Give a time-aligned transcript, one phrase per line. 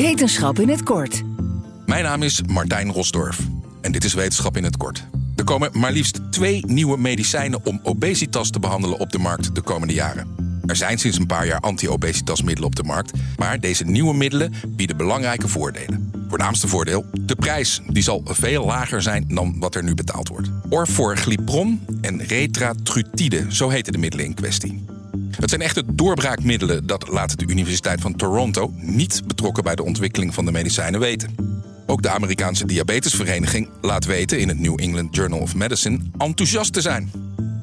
[0.00, 1.22] Wetenschap in het kort.
[1.86, 3.38] Mijn naam is Martijn Rosdorf
[3.80, 5.06] en dit is Wetenschap in het kort.
[5.36, 9.60] Er komen maar liefst twee nieuwe medicijnen om obesitas te behandelen op de markt de
[9.60, 10.60] komende jaren.
[10.66, 14.96] Er zijn sinds een paar jaar anti-obesitasmiddelen op de markt, maar deze nieuwe middelen bieden
[14.96, 16.12] belangrijke voordelen.
[16.28, 17.80] Voornaamste voordeel: de prijs.
[17.86, 20.48] Die zal veel lager zijn dan wat er nu betaald wordt.
[20.68, 24.84] Orforglipron en retratrutide, zo heten de middelen in kwestie.
[25.40, 30.34] Het zijn echte doorbraakmiddelen, dat laat de Universiteit van Toronto, niet betrokken bij de ontwikkeling
[30.34, 31.34] van de medicijnen, weten.
[31.86, 36.80] Ook de Amerikaanse Diabetesvereniging laat weten in het New England Journal of Medicine enthousiast te
[36.80, 37.10] zijn.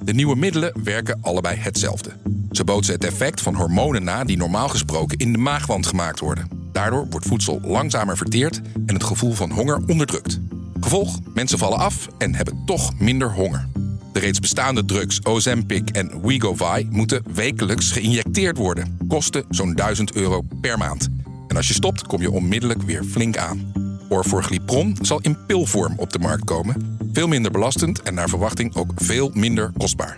[0.04, 2.12] De nieuwe middelen werken allebei hetzelfde.
[2.52, 6.48] Ze bootsen het effect van hormonen na die normaal gesproken in de maagwand gemaakt worden.
[6.72, 10.40] Daardoor wordt voedsel langzamer verteerd en het gevoel van honger onderdrukt.
[10.80, 13.68] Gevolg: mensen vallen af en hebben toch minder honger.
[14.18, 18.98] De reeds bestaande drugs Ozempic en Wegovy moeten wekelijks geïnjecteerd worden.
[19.08, 21.08] Kosten zo'n 1000 euro per maand.
[21.48, 23.72] En als je stopt, kom je onmiddellijk weer flink aan.
[24.10, 26.98] Orforglipron zal in pilvorm op de markt komen.
[27.14, 30.18] Veel minder belastend en naar verwachting ook veel minder kostbaar.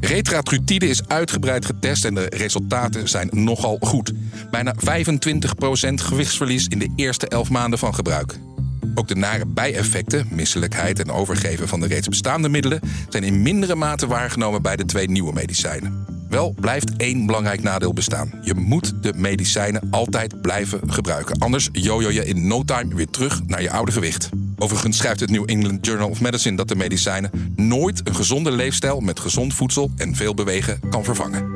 [0.00, 4.12] Retratrutide is uitgebreid getest en de resultaten zijn nogal goed.
[4.50, 4.78] Bijna 25%
[5.94, 8.38] gewichtsverlies in de eerste 11 maanden van gebruik.
[8.94, 13.74] Ook de nare bijeffecten, misselijkheid en overgeven van de reeds bestaande middelen, zijn in mindere
[13.74, 16.06] mate waargenomen bij de twee nieuwe medicijnen.
[16.28, 18.30] Wel blijft één belangrijk nadeel bestaan.
[18.42, 21.38] Je moet de medicijnen altijd blijven gebruiken.
[21.38, 24.28] Anders jojo je in no time weer terug naar je oude gewicht.
[24.58, 29.00] Overigens schrijft het New England Journal of Medicine dat de medicijnen nooit een gezonde leefstijl
[29.00, 31.53] met gezond voedsel en veel bewegen kan vervangen.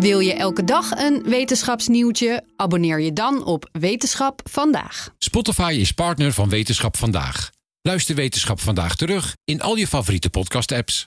[0.00, 2.44] Wil je elke dag een wetenschapsnieuwtje?
[2.56, 5.14] Abonneer je dan op Wetenschap vandaag.
[5.18, 7.50] Spotify is partner van Wetenschap vandaag.
[7.82, 11.06] Luister Wetenschap vandaag terug in al je favoriete podcast-apps.